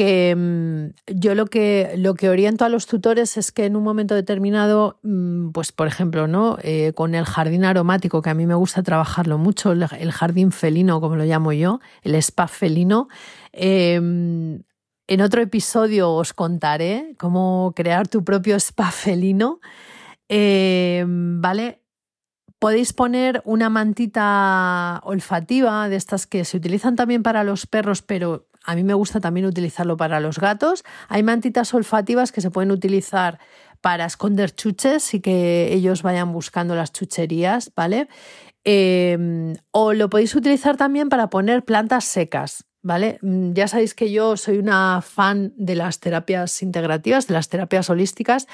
que 0.00 0.34
mm, 0.34 1.12
yo 1.14 1.34
lo 1.34 1.44
que, 1.44 1.92
lo 1.98 2.14
que 2.14 2.30
oriento 2.30 2.64
a 2.64 2.70
los 2.70 2.86
tutores 2.86 3.36
es 3.36 3.52
que 3.52 3.66
en 3.66 3.76
un 3.76 3.82
momento 3.82 4.14
determinado, 4.14 4.98
mm, 5.02 5.50
pues 5.50 5.72
por 5.72 5.86
ejemplo, 5.88 6.26
¿no? 6.26 6.56
Eh, 6.62 6.94
con 6.94 7.14
el 7.14 7.26
jardín 7.26 7.66
aromático, 7.66 8.22
que 8.22 8.30
a 8.30 8.34
mí 8.34 8.46
me 8.46 8.54
gusta 8.54 8.82
trabajarlo 8.82 9.36
mucho, 9.36 9.72
el, 9.72 10.12
jardín 10.12 10.52
felino, 10.52 11.02
como 11.02 11.16
lo 11.16 11.24
llamo 11.24 11.52
yo, 11.52 11.80
el 12.00 12.14
spa 12.14 12.48
felino, 12.48 13.08
em, 13.52 14.62
En 15.06 15.20
otro 15.20 15.42
episodio 15.42 16.12
os 16.12 16.32
contaré 16.32 17.14
cómo 17.18 17.72
crear 17.76 18.08
tu 18.08 18.24
propio 18.24 18.56
spa 18.56 18.90
felino. 18.92 19.60
Eh, 20.28 21.04
¿Vale? 21.06 21.82
Podéis 22.60 22.92
poner 22.92 23.42
una 23.44 23.68
mantita 23.70 25.00
olfativa 25.02 25.88
de 25.88 25.96
estas 25.96 26.26
que 26.26 26.44
se 26.44 26.56
utilizan 26.56 26.94
también 26.96 27.22
para 27.22 27.42
los 27.42 27.66
perros, 27.66 28.02
pero 28.02 28.49
a 28.64 28.74
mí 28.74 28.84
me 28.84 28.94
gusta 28.94 29.20
también 29.20 29.46
utilizarlo 29.46 29.96
para 29.96 30.20
los 30.20 30.38
gatos. 30.38 30.84
Hay 31.08 31.22
mantitas 31.22 31.72
olfativas 31.74 32.32
que 32.32 32.40
se 32.40 32.50
pueden 32.50 32.70
utilizar 32.70 33.38
para 33.80 34.04
esconder 34.04 34.54
chuches 34.54 35.14
y 35.14 35.20
que 35.20 35.72
ellos 35.72 36.02
vayan 36.02 36.32
buscando 36.32 36.74
las 36.74 36.92
chucherías, 36.92 37.72
¿vale? 37.74 38.08
Em, 38.64 39.54
o 39.70 39.94
lo 39.94 40.10
podéis 40.10 40.34
utilizar 40.34 40.76
también 40.76 41.08
para 41.08 41.30
poner 41.30 41.64
plantas 41.64 42.04
secas, 42.04 42.66
¿vale? 42.82 43.18
Mm, 43.22 43.52
ya 43.54 43.68
sabéis 43.68 43.94
que 43.94 44.12
yo 44.12 44.36
soy 44.36 44.58
una 44.58 45.00
fan 45.00 45.54
de 45.56 45.76
las 45.76 45.98
terapias 45.98 46.62
integrativas, 46.62 47.26
de 47.26 47.34
las 47.34 47.48
terapias 47.48 47.88
holísticas 47.88 48.46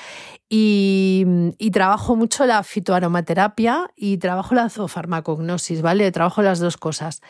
y, 0.49 1.27
y 1.59 1.73
trabajo 1.73 2.15
mucho 2.15 2.47
la 2.47 2.63
fitoaromaterapia 2.63 3.91
y 3.97 4.19
trabajo 4.19 4.55
la 4.55 4.69
zoofarmacognosis, 4.71 5.83
¿vale? 5.83 6.13
Trabajo 6.13 6.41
las 6.43 6.61
dos 6.61 6.77
cosas. 6.77 7.21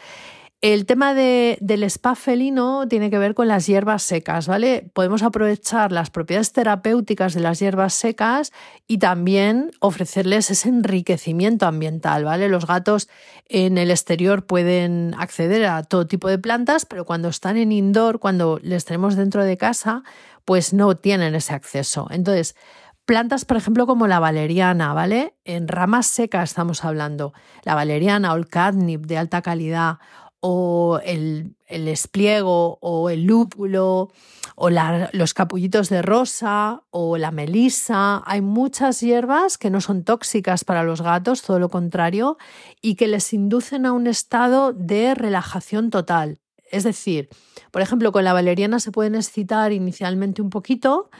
El 0.62 0.86
tema 0.86 1.12
del 1.12 1.82
spa 1.84 2.14
felino 2.14 2.88
tiene 2.88 3.10
que 3.10 3.18
ver 3.18 3.34
con 3.34 3.46
las 3.46 3.66
hierbas 3.66 4.02
secas, 4.02 4.48
¿vale? 4.48 4.90
Podemos 4.94 5.22
aprovechar 5.22 5.92
las 5.92 6.08
propiedades 6.08 6.52
terapéuticas 6.52 7.34
de 7.34 7.40
las 7.40 7.58
hierbas 7.58 7.92
secas 7.92 8.52
y 8.86 8.96
también 8.96 9.70
ofrecerles 9.80 10.50
ese 10.50 10.70
enriquecimiento 10.70 11.66
ambiental, 11.66 12.24
¿vale? 12.24 12.48
Los 12.48 12.66
gatos 12.66 13.10
en 13.48 13.76
el 13.76 13.90
exterior 13.90 14.46
pueden 14.46 15.14
acceder 15.18 15.66
a 15.66 15.82
todo 15.82 16.06
tipo 16.06 16.26
de 16.28 16.38
plantas, 16.38 16.86
pero 16.86 17.04
cuando 17.04 17.28
están 17.28 17.58
en 17.58 17.70
indoor, 17.70 18.18
cuando 18.18 18.58
les 18.62 18.86
tenemos 18.86 19.14
dentro 19.14 19.44
de 19.44 19.58
casa, 19.58 20.04
pues 20.46 20.72
no 20.72 20.96
tienen 20.96 21.34
ese 21.34 21.52
acceso. 21.52 22.08
Entonces, 22.10 22.56
plantas, 23.04 23.44
por 23.44 23.58
ejemplo, 23.58 23.86
como 23.86 24.06
la 24.06 24.20
valeriana, 24.20 24.94
¿vale? 24.94 25.34
En 25.44 25.68
ramas 25.68 26.06
secas 26.06 26.50
estamos 26.50 26.82
hablando. 26.82 27.34
La 27.62 27.74
valeriana 27.74 28.32
o 28.32 28.36
el 28.36 28.48
catnip 28.48 29.04
de 29.04 29.18
alta 29.18 29.42
calidad 29.42 29.98
o 30.40 31.00
el, 31.04 31.56
espliego 31.68 32.78
o 32.80 33.10
el 33.10 33.24
lúpulo 33.24 34.10
o 34.54 34.70
los 35.12 35.34
capullitos 35.34 35.88
de 35.88 36.02
rosa 36.02 36.82
o 36.90 37.18
la 37.18 37.30
melisa. 37.30 38.22
Hay 38.26 38.40
muchas 38.40 39.00
hierbas 39.00 39.58
que 39.58 39.70
no 39.70 39.80
son 39.80 40.04
tóxicas 40.04 40.64
para 40.64 40.82
los 40.82 41.02
gatos, 41.02 41.42
todo 41.42 41.58
lo 41.58 41.68
contrario, 41.68 42.38
y 42.80 42.94
que 42.94 43.08
les 43.08 43.32
inducen 43.32 43.86
a 43.86 43.92
un 43.92 44.06
estado 44.06 44.72
de 44.72 45.14
relajación 45.14 45.90
total. 45.90 46.38
Es 46.70 46.84
decir, 46.84 47.28
por 47.70 47.82
ejemplo, 47.82 48.12
con 48.12 48.24
la 48.24 48.32
valeriana 48.32 48.80
se 48.80 48.92
pueden 48.92 49.14
excitar 49.14 49.72
inicialmente 49.72 50.42
un 50.42 50.50
poquito, 50.50 51.10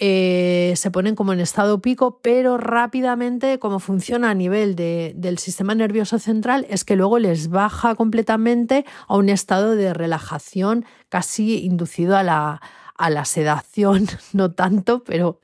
eh, 0.00 0.74
se 0.76 0.92
ponen 0.92 1.16
como 1.16 1.32
en 1.32 1.40
estado 1.40 1.82
pico, 1.82 2.20
pero 2.22 2.56
rápidamente, 2.56 3.58
como 3.58 3.80
funciona 3.80 4.30
a 4.30 4.34
nivel 4.34 4.76
del 4.76 5.38
sistema 5.38 5.74
nervioso 5.74 6.20
central, 6.20 6.66
es 6.70 6.84
que 6.84 6.94
luego 6.94 7.18
les 7.18 7.48
baja 7.48 7.96
completamente 7.96 8.84
a 9.08 9.16
un 9.16 9.28
estado 9.28 9.74
de 9.74 9.92
relajación 9.92 10.84
casi 11.08 11.64
inducido 11.64 12.16
a 12.16 12.22
la, 12.22 12.60
a 12.96 13.10
la 13.10 13.24
sedación, 13.24 14.06
no 14.32 14.52
tanto, 14.52 15.02
pero 15.02 15.40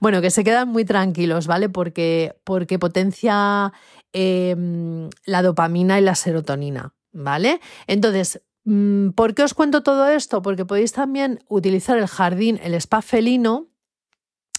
bueno, 0.00 0.22
que 0.22 0.30
se 0.30 0.42
quedan 0.42 0.68
muy 0.68 0.86
tranquilos, 0.86 1.46
¿vale? 1.46 1.68
Porque, 1.68 2.34
porque 2.44 2.78
potencia 2.78 3.72
em, 4.14 5.10
la 5.26 5.42
dopamina 5.42 5.98
y 5.98 6.02
la 6.02 6.14
serotonina, 6.14 6.94
¿vale? 7.12 7.60
Entonces, 7.86 8.42
mm, 8.64 9.10
¿por 9.10 9.34
qué 9.34 9.42
os 9.42 9.52
cuento 9.52 9.82
todo 9.82 10.08
esto? 10.08 10.40
Porque 10.40 10.64
podéis 10.64 10.92
también 10.92 11.40
utilizar 11.48 11.98
el 11.98 12.06
jardín, 12.06 12.58
el 12.62 12.72
spa 12.74 13.02
felino, 13.02 13.68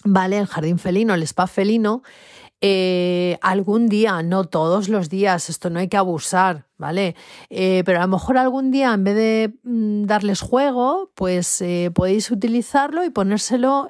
¿vale? 0.04 0.38
El 0.38 0.48
jardín 0.48 0.80
felino, 0.80 1.14
el 1.14 1.24
spa 1.24 1.48
felino, 1.48 2.04
eh, 2.62 3.38
algún 3.42 3.88
día, 3.88 4.22
no 4.22 4.44
todos 4.44 4.90
los 4.90 5.10
días, 5.10 5.50
esto 5.50 5.70
no 5.70 5.80
hay 5.80 5.88
que 5.88 5.96
abusar, 5.96 6.66
¿vale? 6.78 7.16
Eh, 7.50 7.84
pero 7.86 8.00
a 8.00 8.02
lo 8.02 8.10
mejor 8.10 8.38
algún 8.38 8.70
día, 8.70 8.94
en 8.94 9.04
vez 9.06 9.16
de 9.16 9.54
mm, 9.64 10.04
darles 10.04 10.42
juego, 10.42 11.12
pues 11.16 11.62
eh, 11.62 11.90
podéis 11.94 12.32
utilizarlo 12.32 13.06
y 13.06 13.12
ponérselo 13.12 13.90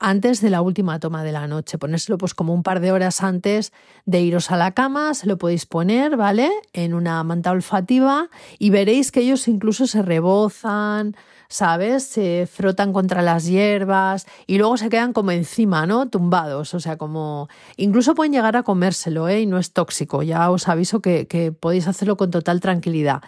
antes 0.00 0.40
de 0.40 0.50
la 0.50 0.62
última 0.62 1.00
toma 1.00 1.24
de 1.24 1.32
la 1.32 1.48
noche. 1.48 1.78
Ponérselo 1.78 2.18
pues 2.18 2.34
como 2.34 2.54
un 2.54 2.62
par 2.62 2.78
de 2.78 2.92
horas 2.92 3.22
antes 3.24 3.72
de 4.06 4.20
iros 4.20 4.52
a 4.52 4.56
la 4.56 4.72
cama, 4.72 5.14
se 5.14 5.26
lo 5.26 5.38
podéis 5.38 5.66
poner, 5.66 6.16
¿vale? 6.16 6.50
En 6.72 6.94
una 6.94 7.22
manta 7.24 7.50
olfativa 7.50 8.28
y 8.60 8.70
veréis 8.70 9.10
que 9.10 9.20
ellos 9.20 9.48
incluso 9.48 9.88
se 9.88 10.02
rebozan, 10.02 11.16
¿sabes? 11.48 12.04
Se 12.04 12.46
frotan 12.46 12.92
contra 12.92 13.22
las 13.22 13.46
hierbas 13.46 14.26
y 14.46 14.58
luego 14.58 14.76
se 14.76 14.88
quedan 14.88 15.12
como 15.12 15.30
encima, 15.30 15.86
¿no? 15.86 16.08
Tumbados, 16.08 16.74
o 16.74 16.80
sea, 16.80 16.96
como... 16.96 17.48
Incluso 17.76 18.14
pueden 18.14 18.32
llegar 18.32 18.56
a 18.56 18.62
comérselo, 18.62 19.28
¿eh? 19.28 19.40
Y 19.40 19.46
no 19.46 19.58
es 19.58 19.72
tóxico, 19.72 20.22
ya 20.22 20.50
os 20.50 20.68
aviso 20.68 21.00
que, 21.00 21.54
podéis 21.58 21.88
hacerlo 21.88 22.16
con 22.16 22.30
total 22.30 22.60
tranquilidad. 22.60 23.22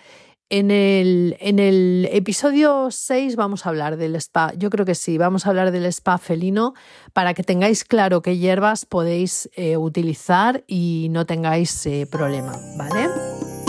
En 0.53 0.73
el, 0.73 1.37
en 1.39 1.61
el, 1.61 2.09
episodio 2.11 2.89
6 2.91 3.37
vamos 3.37 3.65
a 3.65 3.69
hablar 3.69 3.97
del 3.97 4.17
spa, 4.17 4.53
yo 4.57 4.69
creo 4.69 4.85
que 4.85 4.97
sí, 4.97 5.17
vamos 5.17 5.47
a 5.47 5.51
hablar 5.51 5.71
del 5.71 5.87
spa 5.87 6.19
felino 6.19 6.75
para 7.13 7.35
que 7.35 7.45
tengáis 7.45 7.85
claro 7.85 8.21
qué 8.21 8.37
hierbas 8.37 8.85
podéis 8.85 9.49
eh, 9.55 9.77
utilizar 9.77 10.65
y 10.67 11.07
no 11.13 11.25
tengáis 11.25 11.87
eh, 11.87 12.09
problema, 12.11 12.59
¿vale? 12.77 13.60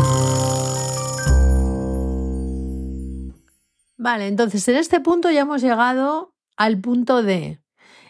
Vale, 4.02 4.26
entonces 4.26 4.68
en 4.68 4.78
este 4.78 5.00
punto 5.00 5.30
ya 5.30 5.42
hemos 5.42 5.62
llegado 5.62 6.34
al 6.58 6.80
punto 6.80 7.22
de 7.22 7.62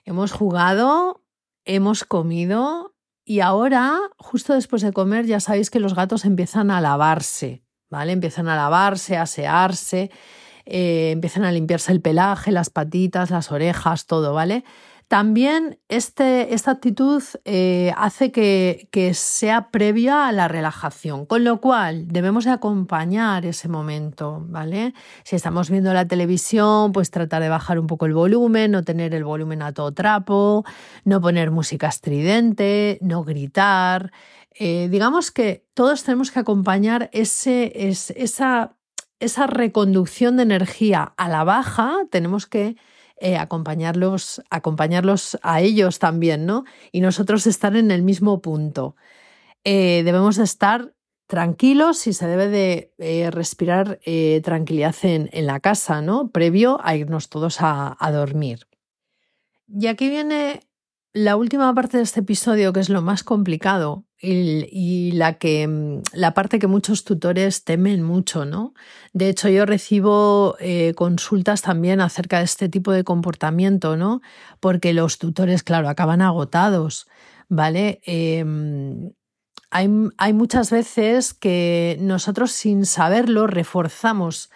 hemos 0.05 0.31
jugado, 0.31 1.21
hemos 1.65 2.05
comido 2.05 2.95
y 3.25 3.41
ahora, 3.41 3.99
justo 4.17 4.53
después 4.53 4.83
de 4.83 4.93
comer, 4.93 5.25
ya 5.25 5.41
sabéis 5.41 5.69
que 5.69 5.81
los 5.81 5.93
gatos 5.93 6.23
empiezan 6.23 6.71
a 6.71 6.79
lavarse, 6.79 7.65
¿vale? 7.89 8.13
Empiezan 8.13 8.47
a 8.47 8.55
lavarse, 8.55 9.17
a 9.17 9.23
asearse, 9.23 10.11
eh, 10.65 11.11
empiezan 11.11 11.43
a 11.43 11.51
limpiarse 11.51 11.91
el 11.91 11.99
pelaje, 11.99 12.53
las 12.53 12.69
patitas, 12.69 13.29
las 13.29 13.51
orejas, 13.51 14.05
todo, 14.05 14.33
¿vale? 14.33 14.63
También 15.11 15.77
este, 15.89 16.53
esta 16.53 16.71
actitud 16.71 17.21
eh, 17.43 17.91
hace 17.97 18.31
que, 18.31 19.11
sea 19.13 19.69
previa 19.69 20.25
a 20.25 20.31
la 20.31 20.47
relajación, 20.47 21.25
con 21.25 21.43
lo 21.43 21.59
cual 21.59 22.07
debemos 22.07 22.45
de 22.45 22.51
acompañar 22.51 23.45
ese 23.45 23.67
momento, 23.67 24.45
¿vale? 24.47 24.93
Si 25.25 25.35
estamos 25.35 25.69
viendo 25.69 25.93
la 25.93 26.07
televisión, 26.07 26.93
pues 26.93 27.11
tratar 27.11 27.41
de 27.41 27.49
bajar 27.49 27.77
un 27.77 27.87
poco 27.87 28.05
el 28.05 28.13
volumen, 28.13 28.71
no 28.71 28.83
tener 28.85 29.13
el 29.13 29.25
volumen 29.25 29.61
a 29.63 29.73
todo 29.73 29.91
trapo, 29.91 30.63
no 31.03 31.19
poner 31.19 31.51
música 31.51 31.89
estridente, 31.89 32.97
no 33.01 33.25
gritar. 33.25 34.13
Eh, 34.57 34.87
digamos 34.89 35.31
que 35.31 35.65
todos 35.73 36.05
tenemos 36.05 36.31
que 36.31 36.39
acompañar 36.39 37.09
ese, 37.11 37.73
esa, 37.75 38.77
esa 39.19 39.47
reconducción 39.47 40.37
de 40.37 40.43
energía 40.43 41.13
a 41.17 41.27
la 41.27 41.43
baja, 41.43 41.97
tenemos 42.09 42.47
que 42.47 42.77
eh, 43.21 43.37
acompañarlos, 43.37 44.41
acompañarlos 44.49 45.37
a 45.43 45.61
ellos 45.61 45.99
también, 45.99 46.45
¿no? 46.45 46.65
Y 46.91 47.01
nosotros 47.01 47.47
estar 47.47 47.75
en 47.75 47.91
el 47.91 48.01
mismo 48.01 48.41
punto. 48.41 48.95
Eh, 49.63 50.01
debemos 50.03 50.37
estar 50.39 50.93
tranquilos 51.27 52.07
y 52.07 52.13
se 52.13 52.27
debe 52.27 52.47
de 52.47 52.93
eh, 52.97 53.31
respirar 53.31 53.99
tranquilidad 54.43 54.95
en, 55.03 55.29
en, 55.31 55.45
la 55.45 55.59
casa, 55.59 56.01
¿no? 56.01 56.31
Previo 56.31 56.79
a 56.83 56.95
irnos 56.95 57.29
todos 57.29 57.61
a, 57.61 57.95
a 57.99 58.11
dormir. 58.11 58.67
Y 59.67 59.87
aquí 59.87 60.09
viene 60.09 60.61
la 61.13 61.35
última 61.35 61.73
parte 61.73 61.97
de 61.97 62.03
este 62.03 62.21
episodio, 62.21 62.71
que 62.71 62.79
es 62.79 62.89
lo 62.89 63.01
más 63.01 63.23
complicado 63.23 64.05
y, 64.17 65.11
la, 65.13 65.33
que, 65.37 65.67
mm, 65.67 66.03
la 66.13 66.33
parte 66.33 66.59
que 66.59 66.67
muchos 66.67 67.03
tutores 67.03 67.63
temen 67.63 68.03
mucho, 68.03 68.45
¿no? 68.45 68.73
De 69.13 69.29
hecho, 69.29 69.49
yo 69.49 69.65
recibo 69.65 70.55
eh, 70.59 70.93
consultas 70.95 71.61
también 71.61 72.01
acerca 72.01 72.37
de 72.39 72.45
este 72.45 72.69
tipo 72.69 72.91
de 72.91 73.03
comportamiento, 73.03 73.97
¿no? 73.97 74.21
Porque 74.59 74.93
los 74.93 75.17
tutores, 75.17 75.63
claro, 75.63 75.89
acaban 75.89 76.21
agotados, 76.21 77.07
¿vale? 77.49 78.01
Em, 78.05 79.11
hay, 79.69 79.89
hay, 80.17 80.33
muchas 80.33 80.71
veces 80.71 81.33
que 81.33 81.97
nosotros 81.99 82.51
sin 82.51 82.85
saberlo 82.85 83.47
reforzamos 83.47 84.49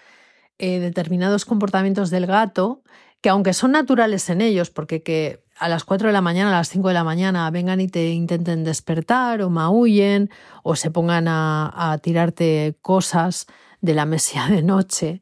eh, 0.58 0.80
determinados 0.80 1.46
comportamientos 1.46 2.10
del 2.12 2.28
gato 2.28 2.84
que 3.22 3.30
aunque 3.30 3.54
son 3.54 3.72
naturales 3.72 4.30
en 4.30 4.40
ellos, 4.42 4.70
porque 4.70 5.02
que 5.02 5.45
a 5.58 5.70
las 5.70 5.86
4 5.86 6.08
de 6.08 6.14
la 6.14 6.22
mañana, 6.22 6.50
a 6.50 6.58
las 6.60 6.70
5 6.70 6.90
de 6.90 6.94
la 6.94 7.04
mañana 7.04 7.50
vengan 7.50 7.80
y 7.80 7.88
te 7.88 8.10
intenten 8.10 8.64
despertar 8.64 9.42
o 9.42 9.50
maullen 9.50 10.30
o 10.64 10.76
se 10.76 10.92
pongan 10.92 11.28
a, 11.28 11.98
tirarte 12.02 12.78
cosas 12.82 13.48
de 13.82 13.94
la 13.94 14.06
mesía 14.06 14.48
de 14.48 14.62
noche, 14.62 15.22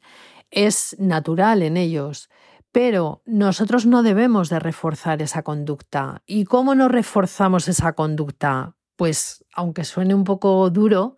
es 0.50 0.96
natural 0.98 1.62
en 1.62 1.76
ellos. 1.76 2.30
Pero 2.72 3.22
nosotros 3.24 3.86
no 3.86 4.02
debemos 4.02 4.48
de 4.48 4.58
reforzar 4.58 5.22
esa 5.22 5.42
conducta. 5.42 6.22
¿Y 6.26 6.44
cómo 6.44 6.74
no 6.74 6.88
reforzamos 6.88 7.68
esa 7.68 7.92
conducta? 7.92 8.74
Pues, 8.96 9.44
aunque 9.54 9.84
suene 9.84 10.14
un 10.14 10.24
poco 10.24 10.68
duro, 10.70 11.16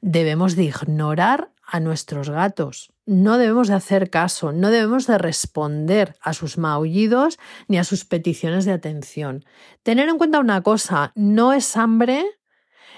debemos 0.00 0.54
de 0.54 0.64
ignorar 0.64 1.50
a 1.64 1.80
nuestros 1.80 2.30
gatos. 2.30 2.91
No 3.06 3.38
debemos 3.38 3.68
de 3.68 3.74
hacer 3.74 4.10
caso, 4.10 4.52
no 4.52 4.70
debemos 4.70 5.06
de 5.06 5.18
responder 5.18 6.16
a 6.20 6.32
sus 6.32 6.58
maullidos 6.58 7.38
ni 7.68 7.78
a 7.78 7.84
sus 7.84 8.04
peticiones 8.04 8.64
de 8.64 8.72
atención. 8.72 9.44
Tener 9.82 10.08
en 10.08 10.18
cuenta 10.18 10.38
una 10.38 10.62
cosa, 10.62 11.12
no 11.14 11.52
es 11.52 11.76
hambre, 11.76 12.24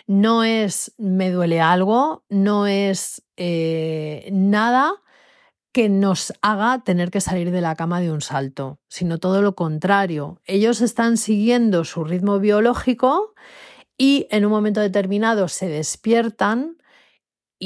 no 0.06 0.44
es 0.44 0.92
me 0.99 1.30
duele 1.30 1.61
algo, 1.61 2.25
no 2.28 2.66
es 2.66 3.23
eh, 3.37 4.28
nada 4.32 4.92
que 5.73 5.88
nos 5.88 6.32
haga 6.40 6.84
tener 6.84 7.11
que 7.11 7.20
salir 7.20 7.50
de 7.50 7.61
la 7.61 7.75
cama 7.75 8.00
de 8.00 8.12
un 8.12 8.20
salto, 8.20 8.78
sino 8.88 9.18
todo 9.18 9.42
lo 9.42 9.56
contrario. 9.56 10.40
Ellos 10.44 10.80
están 10.80 11.16
siguiendo 11.16 11.84
su 11.84 12.04
ritmo 12.04 12.38
biológico 12.38 13.34
y 13.99 14.28
en 14.30 14.44
un 14.44 14.52
momento 14.52 14.80
determinado 14.80 15.49
se 15.49 15.66
despiertan 15.66 16.76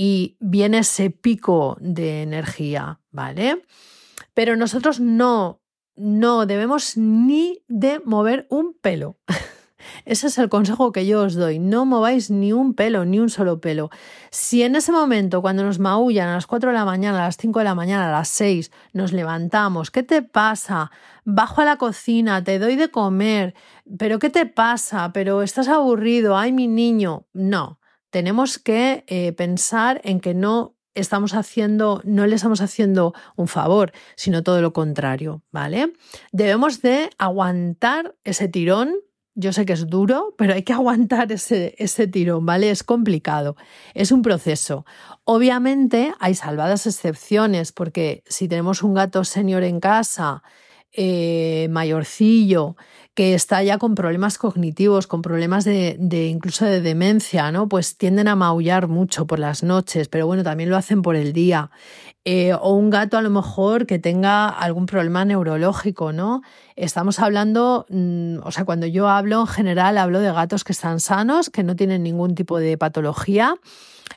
y 0.01 0.37
viene 0.39 0.79
ese 0.79 1.11
pico 1.11 1.77
de 1.81 2.23
energía, 2.23 3.01
¿vale? 3.11 3.65
Pero 4.33 4.55
nosotros 4.55 5.01
no, 5.01 5.61
no 5.97 6.47
debemos 6.47 6.97
ni 6.97 7.65
de 7.67 8.01
mover 8.05 8.47
un 8.49 8.75
pelo. 8.81 9.19
Ese 10.05 10.29
es 10.29 10.39
el 10.39 10.49
consejo 10.49 10.93
que 10.93 11.05
yo 11.05 11.23
os 11.23 11.35
doy. 11.35 11.59
No 11.59 11.85
mováis 11.85 12.31
ni 12.31 12.53
un 12.53 12.75
pelo, 12.75 13.05
ni 13.07 13.19
un 13.19 13.29
solo 13.29 13.61
pelo. 13.61 13.91
Si 14.31 14.63
en 14.63 14.77
ese 14.77 14.93
momento, 14.93 15.43
cuando 15.43 15.65
nos 15.65 15.81
maullan 15.81 16.29
a 16.29 16.35
las 16.35 16.47
4 16.47 16.71
de 16.71 16.77
la 16.77 16.85
mañana, 16.85 17.19
a 17.19 17.27
las 17.27 17.37
5 17.37 17.59
de 17.59 17.65
la 17.65 17.75
mañana, 17.75 18.09
a 18.09 18.13
las 18.13 18.29
6, 18.29 18.71
nos 18.93 19.13
levantamos, 19.13 19.91
¿qué 19.91 20.05
te 20.05 20.23
pasa? 20.23 20.93
Bajo 21.25 21.61
a 21.61 21.65
la 21.65 21.77
cocina, 21.77 22.45
te 22.45 22.61
doy 22.61 22.77
de 22.77 22.93
comer, 22.93 23.55
pero 23.99 24.21
¿qué 24.21 24.31
te 24.31 24.47
pasa? 24.47 25.13
Pero 25.13 25.43
estás 25.43 25.67
aburrido, 25.67 26.37
ay 26.37 26.53
mi 26.53 26.69
niño. 26.69 27.27
No, 27.33 27.81
tenemos 28.11 28.59
que 28.59 29.05
eh, 29.07 29.33
pensar 29.33 30.01
en 30.05 30.21
que 30.21 30.35
no 30.35 30.77
estamos 30.95 31.35
haciendo, 31.35 32.01
no 32.05 32.27
le 32.27 32.35
estamos 32.35 32.61
haciendo 32.61 33.15
un 33.37 33.49
favor, 33.49 33.93
sino 34.17 34.43
todo 34.43 34.61
lo 34.61 34.73
contrario, 34.73 35.43
¿vale? 35.53 35.93
Debemos 36.33 36.83
de 36.83 37.11
aguantar 37.19 38.17
ese 38.25 38.49
tirón 38.49 38.95
yo 39.41 39.53
sé 39.53 39.65
que 39.65 39.73
es 39.73 39.87
duro, 39.87 40.35
pero 40.37 40.55
hay 40.55 40.65
que 40.65 40.73
aguantar 40.73 41.31
ese, 41.31 41.77
ese 41.79 42.09
tirón, 42.09 42.45
¿vale? 42.45 42.71
Es 42.71 42.83
complicado, 42.83 43.55
es 43.95 44.11
un 44.11 44.23
proceso. 44.23 44.85
Obviamente 45.23 46.13
hay 46.19 46.35
salvadas 46.35 46.89
excepciones, 46.89 47.71
porque 47.71 48.25
si 48.27 48.49
tenemos 48.49 48.83
un 48.83 48.95
gato 48.95 49.23
senior 49.23 49.63
en 49.63 49.79
casa, 49.79 50.43
eh, 50.91 51.69
mayorcillo, 51.71 52.77
que 53.19 53.35
está 53.35 53.65
ya 53.65 53.79
con 53.79 53.97
problemas 53.97 54.39
cognitivos, 54.39 55.09
con 55.09 55.23
problemas 55.23 55.65
de, 55.65 55.99
incluso 56.31 56.65
de 56.67 56.81
demencia, 56.81 57.51
¿no? 57.51 57.69
Pues 57.69 57.97
tienden 57.97 58.29
a 58.29 58.37
maullar 58.37 58.87
mucho 58.87 59.27
por 59.27 59.41
las 59.41 59.65
noches, 59.65 60.07
pero 60.07 60.29
bueno, 60.29 60.45
también 60.45 60.71
lo 60.71 60.77
hacen 60.77 61.03
por 61.03 61.17
el 61.17 61.33
día. 61.33 61.73
Eh, 62.25 62.55
o 62.55 62.75
un 62.75 62.91
gato 62.91 63.19
a 63.19 63.23
lo 63.23 63.31
mejor 63.31 63.87
que 63.87 63.99
tenga 63.99 64.49
algún 64.49 64.87
problema 64.87 65.25
neurológico, 65.25 66.13
¿no? 66.13 66.43
Estamos 66.77 67.19
hablando, 67.19 67.87
mm, 67.89 68.37
o 68.45 68.53
sea, 68.53 68.65
cuando 68.65 68.87
yo 68.87 69.09
hablo 69.09 69.41
en 69.41 69.47
general, 69.49 69.99
hablo 69.99 70.21
de 70.21 70.31
gatos 70.31 70.63
que 70.63 70.71
están 70.71 71.01
sanos, 71.01 71.51
que 71.51 71.65
no 71.65 71.75
tienen 71.75 72.05
ningún 72.05 72.37
tipo 72.37 72.61
de 72.61 72.79
patología 72.79 73.57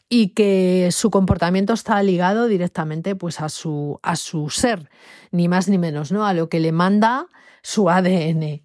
y 0.10 0.30
que 0.30 0.90
su 0.92 1.10
comportamiento 1.10 1.74
está 1.74 2.02
ligado 2.04 2.48
directamente 2.48 3.16
pues, 3.16 3.42
a, 3.42 3.50
su, 3.50 4.00
a 4.04 4.16
su 4.16 4.50
ser, 4.50 4.90
ni 5.32 5.48
más 5.48 5.68
ni 5.68 5.78
menos, 5.78 6.12
¿no? 6.12 6.26
A 6.26 6.34
lo 6.34 6.50
que 6.50 6.60
le 6.60 6.72
manda 6.72 7.28
su 7.62 7.90
ADN. 7.90 8.62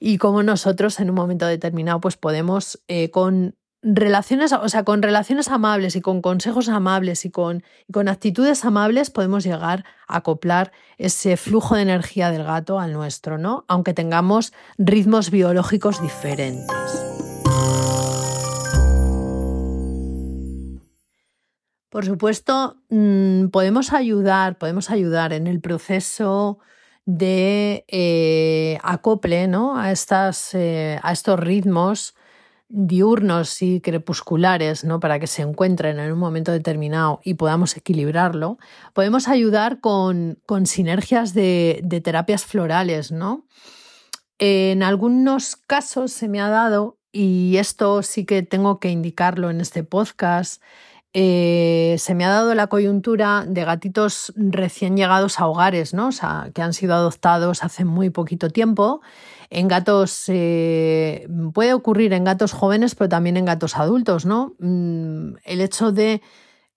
Y 0.00 0.18
como 0.18 0.42
nosotros 0.42 1.00
en 1.00 1.10
un 1.10 1.16
momento 1.16 1.46
determinado 1.46 2.00
pues 2.00 2.16
podemos 2.16 2.82
eh, 2.88 3.10
con 3.10 3.54
relaciones, 3.82 4.52
o 4.52 4.68
sea, 4.68 4.84
con 4.84 5.02
relaciones 5.02 5.48
amables 5.48 5.96
y 5.96 6.00
con 6.00 6.20
consejos 6.20 6.68
amables 6.68 7.24
y 7.24 7.30
con, 7.30 7.62
con 7.92 8.08
actitudes 8.08 8.64
amables 8.64 9.10
podemos 9.10 9.44
llegar 9.44 9.84
a 10.08 10.16
acoplar 10.18 10.72
ese 10.96 11.36
flujo 11.36 11.76
de 11.76 11.82
energía 11.82 12.30
del 12.30 12.44
gato 12.44 12.80
al 12.80 12.92
nuestro, 12.92 13.38
¿no? 13.38 13.64
Aunque 13.68 13.94
tengamos 13.94 14.52
ritmos 14.78 15.30
biológicos 15.30 16.02
diferentes. 16.02 17.27
Por 21.90 22.04
supuesto, 22.04 22.76
mm, 22.90 23.46
podemos 23.48 23.92
ayudar, 23.92 24.58
podemos 24.58 24.90
ayudar 24.90 25.32
en 25.32 25.46
el 25.46 25.60
proceso 25.60 26.58
de 27.06 27.86
eh, 27.88 28.78
acople 28.82 29.48
¿no? 29.48 29.78
a, 29.78 29.90
estas, 29.90 30.54
eh, 30.54 31.00
a 31.02 31.12
estos 31.12 31.40
ritmos 31.40 32.14
diurnos 32.68 33.62
y 33.62 33.80
crepusculares, 33.80 34.84
¿no? 34.84 35.00
Para 35.00 35.18
que 35.18 35.26
se 35.26 35.42
encuentren 35.42 35.98
en 35.98 36.12
un 36.12 36.18
momento 36.18 36.52
determinado 36.52 37.20
y 37.24 37.34
podamos 37.34 37.76
equilibrarlo, 37.76 38.58
podemos 38.92 39.26
ayudar 39.26 39.80
con, 39.80 40.38
con 40.44 40.66
sinergias 40.66 41.32
de, 41.32 41.80
de, 41.82 42.00
terapias 42.02 42.44
florales, 42.44 43.10
¿no? 43.10 43.46
En 44.38 44.82
algunos 44.82 45.56
casos 45.56 46.12
se 46.12 46.28
me 46.28 46.40
ha 46.40 46.50
dado, 46.50 46.98
y 47.10 47.56
esto 47.56 48.02
sí 48.02 48.26
que 48.26 48.42
tengo 48.42 48.80
que 48.80 48.90
indicarlo 48.90 49.48
en 49.48 49.62
este 49.62 49.82
podcast, 49.82 50.62
eh, 51.14 51.96
se 51.98 52.14
me 52.14 52.24
ha 52.24 52.28
dado 52.28 52.54
la 52.54 52.66
coyuntura 52.66 53.44
de 53.46 53.64
gatitos 53.64 54.32
recién 54.36 54.96
llegados 54.96 55.40
a 55.40 55.46
hogares, 55.46 55.94
¿no? 55.94 56.08
O 56.08 56.12
sea, 56.12 56.50
que 56.54 56.62
han 56.62 56.74
sido 56.74 56.94
adoptados 56.94 57.64
hace 57.64 57.84
muy 57.84 58.10
poquito 58.10 58.50
tiempo 58.50 59.00
en 59.50 59.68
gatos, 59.68 60.24
eh, 60.28 61.26
puede 61.54 61.72
ocurrir 61.72 62.12
en 62.12 62.24
gatos 62.24 62.52
jóvenes, 62.52 62.94
pero 62.94 63.08
también 63.08 63.36
en 63.36 63.46
gatos 63.46 63.76
adultos, 63.76 64.26
¿no? 64.26 64.54
Mm, 64.58 65.36
el 65.44 65.60
hecho 65.60 65.92
de 65.92 66.20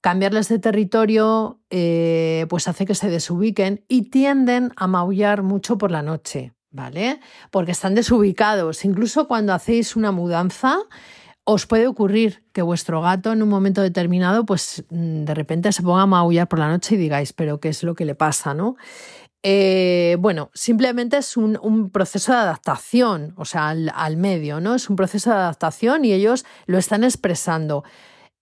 cambiarles 0.00 0.48
de 0.48 0.58
territorio, 0.58 1.60
eh, 1.70 2.46
pues 2.48 2.68
hace 2.68 2.86
que 2.86 2.94
se 2.94 3.10
desubiquen 3.10 3.84
y 3.88 4.10
tienden 4.10 4.72
a 4.76 4.86
maullar 4.86 5.42
mucho 5.42 5.78
por 5.78 5.90
la 5.90 6.02
noche, 6.02 6.54
¿vale? 6.70 7.20
Porque 7.50 7.72
están 7.72 7.94
desubicados. 7.94 8.84
Incluso 8.84 9.28
cuando 9.28 9.52
hacéis 9.52 9.94
una 9.94 10.10
mudanza, 10.10 10.78
os 11.44 11.66
puede 11.66 11.86
ocurrir 11.86 12.44
que 12.52 12.62
vuestro 12.62 13.00
gato 13.00 13.32
en 13.32 13.42
un 13.42 13.48
momento 13.48 13.82
determinado, 13.82 14.46
pues 14.46 14.84
mm, 14.90 15.24
de 15.24 15.34
repente 15.34 15.72
se 15.72 15.82
ponga 15.82 16.02
a 16.02 16.06
maullar 16.06 16.48
por 16.48 16.58
la 16.58 16.68
noche 16.68 16.94
y 16.94 16.98
digáis, 16.98 17.32
pero 17.32 17.58
¿qué 17.60 17.68
es 17.68 17.82
lo 17.82 17.94
que 17.94 18.04
le 18.04 18.14
pasa, 18.14 18.54
no? 18.54 18.76
Eh, 19.44 20.16
bueno, 20.20 20.50
simplemente 20.54 21.16
es 21.16 21.36
un, 21.36 21.90
proceso 21.90 22.32
de 22.32 22.38
adaptación, 22.38 23.34
o 23.36 23.44
sea, 23.44 23.70
al, 23.70 24.16
medio, 24.16 24.60
¿no? 24.60 24.76
Es 24.76 24.88
un 24.88 24.94
proceso 24.94 25.30
de 25.30 25.36
adaptación 25.36 26.04
y 26.04 26.12
ellos 26.12 26.44
lo 26.66 26.78
están 26.78 27.02
expresando. 27.02 27.82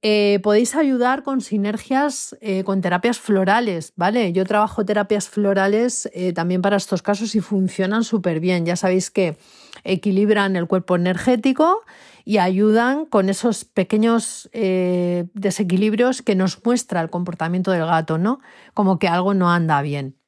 Eh, 0.03 0.41
podéis 0.43 0.75
ayudar 0.77 1.23
con 1.23 1.41
sinergias 1.41 2.37
eh, 2.41 2.65
con 2.65 2.83
terapias 2.83 3.19
florales, 3.19 3.95
¿vale? 3.97 4.33
Yo 4.33 4.45
trabajo 4.45 4.85
terapias 4.85 5.29
florales 5.29 6.11
también 6.35 6.61
para 6.63 6.77
estos 6.77 7.03
casos 7.03 7.35
y 7.35 7.41
funcionan 7.41 8.05
súper 8.05 8.41
bien. 8.41 8.67
Ya 8.67 8.77
sabéis 8.77 9.11
que 9.11 9.39
equilibran 9.85 10.57
el 10.57 10.67
cuerpo 10.67 10.97
energético 10.97 11.81
y 12.25 12.39
ayudan 12.39 13.07
con 13.07 13.29
esos 13.29 13.65
pequeños 13.65 14.51
desequilibrios 14.53 16.23
que 16.23 16.35
nos 16.35 16.65
muestra 16.65 17.01
el 17.01 17.11
comportamiento 17.11 17.71
del 17.71 17.87
gato, 17.87 18.19
¿no? 18.19 18.41
Como 18.75 18.99
que 18.99 19.09
algo 19.09 19.35
no 19.35 19.51
anda 19.51 19.81
bien 19.83 20.20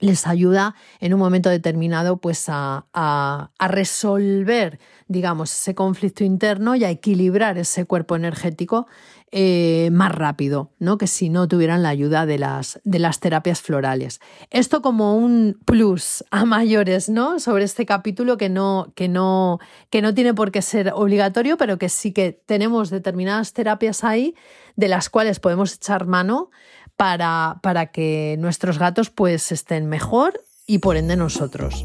les 0.00 0.26
ayuda 0.26 0.74
en 1.00 1.14
un 1.14 1.20
momento 1.20 1.50
determinado 1.50 2.18
pues 2.18 2.46
a, 2.48 3.50
resolver, 3.58 4.78
digamos, 5.08 5.52
ese 5.52 5.74
conflicto 5.74 6.24
interno 6.24 6.74
y 6.74 6.84
a 6.84 6.90
equilibrar 6.90 7.58
ese 7.58 7.86
cuerpo 7.86 8.16
energético 8.16 8.86
eh, 9.30 9.88
más 9.92 10.12
rápido, 10.12 10.70
¿no? 10.78 10.96
Que 10.96 11.06
si 11.06 11.28
no 11.28 11.48
tuvieran 11.48 11.82
la 11.82 11.88
ayuda 11.88 12.24
de 12.24 12.38
las, 12.38 12.80
de 12.84 12.98
las 13.00 13.18
terapias 13.18 13.60
florales. 13.60 14.20
Esto 14.50 14.80
como 14.80 15.16
un 15.16 15.58
plus 15.64 16.24
a 16.30 16.44
mayores, 16.44 17.08
¿no? 17.08 17.40
Sobre 17.40 17.64
este 17.64 17.84
capítulo 17.84 18.36
que 18.36 18.48
no, 18.48 18.92
que 18.94 19.08
no, 19.08 19.58
que 19.90 20.02
no 20.02 20.14
tiene 20.14 20.34
por 20.34 20.52
qué 20.52 20.62
ser 20.62 20.92
obligatorio, 20.94 21.56
pero 21.56 21.78
que 21.78 21.88
sí 21.88 22.12
que 22.12 22.32
tenemos 22.46 22.90
determinadas 22.90 23.52
terapias 23.54 24.04
ahí 24.04 24.36
de 24.76 24.88
las 24.88 25.08
cuales 25.08 25.40
podemos 25.40 25.74
echar 25.74 26.06
mano 26.06 26.50
para, 26.96 27.60
para 27.62 27.86
que 27.86 28.36
nuestros 28.38 28.78
gatos 28.78 29.10
pues 29.10 29.52
estén 29.52 29.86
mejor 29.86 30.40
y 30.66 30.78
por 30.78 30.96
ende 30.96 31.16
nosotros. 31.16 31.84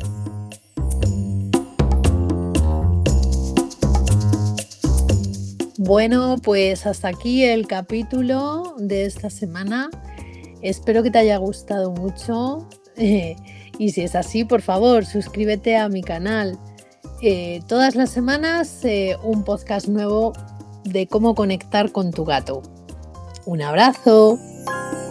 Bueno, 5.77 6.35
pues 6.43 6.85
hasta 6.85 7.07
aquí 7.07 7.43
el 7.43 7.65
capítulo 7.65 8.75
de 8.77 9.05
esta 9.05 9.29
semana. 9.29 9.89
Espero 10.61 11.03
que 11.03 11.09
te 11.09 11.19
haya 11.19 11.37
gustado 11.37 11.91
mucho. 11.91 12.67
y 12.97 13.91
si 13.91 14.01
es 14.01 14.13
así, 14.13 14.43
por 14.43 14.61
favor, 14.61 15.05
suscríbete 15.05 15.77
a 15.77 15.87
mi 15.87 16.03
canal. 16.03 16.59
Eh, 17.21 17.61
todas 17.67 17.95
las 17.95 18.09
semanas 18.09 18.83
eh, 18.83 19.17
un 19.23 19.43
podcast 19.43 19.87
nuevo 19.87 20.33
de 20.83 21.07
cómo 21.07 21.33
conectar 21.33 21.91
con 21.91 22.11
tu 22.11 22.25
gato. 22.25 22.61
Un 23.45 23.61
abrazo. 23.61 24.37
Thank 24.69 24.93
you. 25.03 25.08